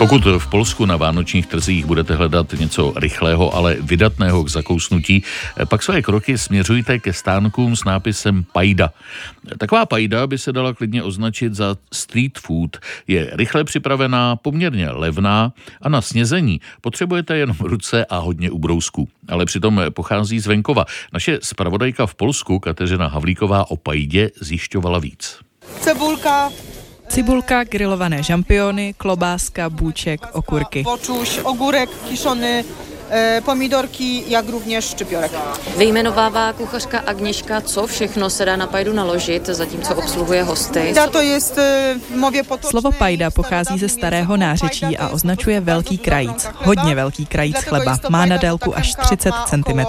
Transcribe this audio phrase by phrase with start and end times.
[0.00, 5.24] Pokud v Polsku na vánočních trzích budete hledat něco rychlého, ale vydatného k zakousnutí,
[5.68, 8.90] pak své kroky směřujte ke stánkům s nápisem Pajda.
[9.58, 12.76] Taková pajda by se dala klidně označit za street food.
[13.06, 15.52] Je rychle připravená, poměrně levná
[15.82, 19.08] a na snězení potřebujete jenom ruce a hodně ubrousku.
[19.28, 20.84] Ale přitom pochází z venkova.
[21.12, 25.38] Naše zpravodajka v Polsku, Kateřina Havlíková, o pajdě zjišťovala víc.
[25.80, 26.50] Cebulka,
[27.10, 30.82] Cibulka, grilované žampiony, klobáska, bůček, okurky.
[30.84, 32.64] poczuś, ogórek kiszony, e,
[33.44, 35.32] pomidorki, jak również szczypiorek.
[35.76, 40.94] Vyjmenovává kuchařka Agněška, co všechno se dá na pajdu naložit, zatímco obsluhuje hosty.
[41.12, 42.70] To jest e, w mowie potocznej.
[42.70, 46.48] Slovo pajda pochází ze starého nářečí a označuje velký krajíc.
[46.54, 47.98] Hodně velký krajíc chleba.
[48.08, 49.80] Má na délku až taka 30 ma cm.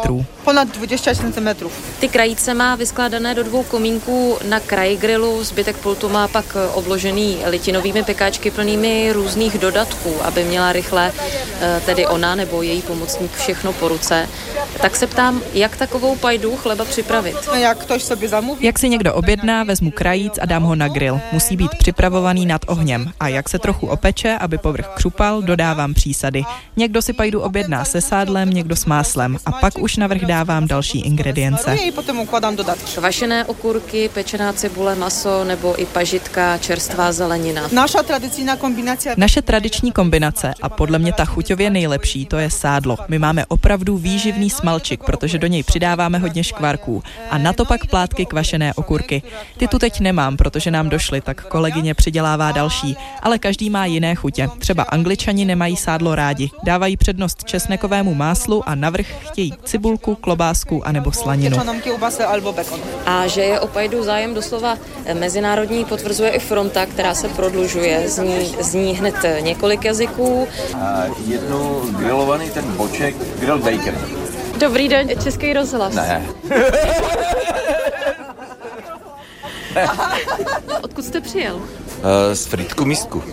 [0.44, 1.70] Ponad 20 cm.
[2.00, 7.38] Ty krajíce má vyskládané do dvou komínků na kraji grilu, zbytek pultu má pak obložený
[7.46, 11.12] litinovými pekáčky plnými různých dodatků, aby měla rychle
[11.62, 14.28] eh, tedy ona nebo její pomocník všechno po ruce.
[14.82, 17.36] Tak se ptám, jak takovou pajdu chleba připravit?
[17.54, 21.20] Jak ktoś sobie zamówi, Jak si někdo objedná, vezmu krajíc a dám ho na grill.
[21.32, 23.12] Musí být připravovaný nad ohněm.
[23.20, 26.44] A jak se trochu opeče, aby povrch křupal, dodávám přísady.
[26.78, 29.38] Někdo si pajdu objedná se sádlem, někdo s máslem.
[29.46, 31.78] A pak už navrch dávám další ingredience.
[31.96, 32.96] potem układam dodatki.
[32.96, 37.70] Kvašené okurky, pečená cibule, maso nebo i pažitka, čerstvá zelenina.
[37.72, 42.98] Nasza tradycyjna kombinacja Naše tradiční kombinace a podle mě ta chuťově nejlepší, to je sádlo.
[43.08, 47.04] My máme opravdu výživný smalčik, protože do něj přidáváme hodně škvarků.
[47.30, 49.22] A na to pak plátky kvašené okurky.
[49.58, 52.98] Ty tu teď nemám, protože nám došly, tak kolegyně přidělává další.
[53.22, 54.50] Ale každý má jiné chutě.
[54.60, 56.50] Třeba angličani nemají sádlo rádi.
[56.64, 61.58] Dávají přednost česnekovému máslu a navrch chtějí cibulku, klobásku a nebo slaninu.
[63.06, 64.78] A že je o pajdu zájem doslova
[65.14, 68.10] mezinárodní, potvrzuje i fronta, která se prodlužuje.
[68.10, 70.48] Zní, zní hned několik jazyků.
[70.76, 74.21] a jednu grilovaný ten boček, grill bacon.
[74.62, 75.96] Dobrý den, Český rozhlas.
[75.96, 76.26] Ne.
[80.82, 81.56] Odkud jste přijel?
[81.56, 81.64] Uh,
[82.34, 83.24] z Frýdku místku.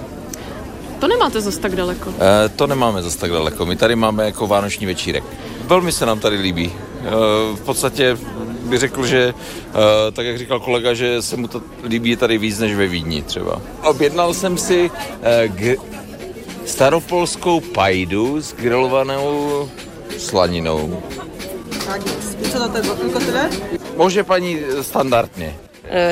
[0.98, 2.10] To nemáte zas tak daleko.
[2.10, 2.16] Uh,
[2.56, 3.66] to nemáme zase tak daleko.
[3.66, 5.24] My tady máme jako vánoční večírek.
[5.64, 6.72] Velmi se nám tady líbí.
[6.72, 8.18] Uh, v podstatě
[8.62, 9.80] bych řekl, že uh,
[10.12, 13.60] tak jak říkal kolega, že se mu to líbí tady víc než ve Vídni třeba.
[13.82, 14.96] Objednal jsem si uh,
[15.56, 15.80] gr-
[16.64, 19.68] staropolskou pajdu s grilovanou
[20.18, 21.02] slaninou.
[21.86, 22.38] Tak jest.
[22.46, 22.94] I co do tego?
[22.94, 23.50] Tylko tyle?
[23.96, 25.54] Může paní standardně.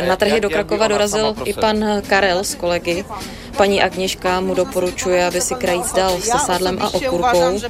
[0.09, 3.05] Na trhy do Krakova dorazil i pan Karel z kolegy.
[3.57, 7.61] Paní Agněška mu doporučuje, aby si krajíc dal se sádlem a okurkou.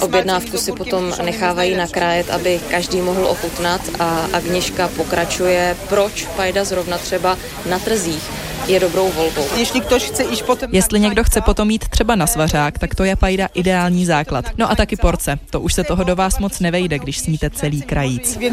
[0.00, 6.98] Objednávku si potom nechávají nakrájet, aby každý mohl ochutnat a Agněška pokračuje, proč pajda zrovna
[6.98, 7.36] třeba
[7.70, 8.22] na trzích
[8.66, 9.44] je dobrou volbou.
[9.80, 10.70] Ktoś chce iść potem...
[10.72, 14.44] Jestli někdo chce potom jít třeba na svařák, tak to je pajda ideální základ.
[14.58, 15.38] No a taky porce.
[15.50, 18.38] To už se toho do vás moc nevejde, když sníte celý krajíc.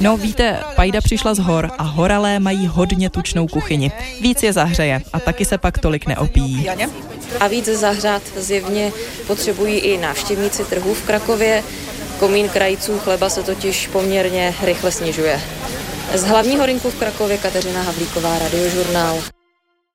[0.00, 3.92] No víte, pajda přišla z hor a horalé mají hodně tučnou kuchyni.
[4.20, 6.68] Víc je zahřeje a taky se pak tolik neopíjí.
[7.40, 8.92] A víc zahřát zjevně
[9.26, 11.62] potřebují i návštěvníci trhů v Krakově.
[12.18, 15.40] Komín krajíců chleba se totiž poměrně rychle snižuje.
[16.14, 19.33] Z hlavního rynku v Krakově Kateřina Havlíková, Radiožurnál.